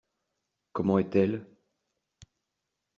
[0.73, 1.45] Comment est-elle?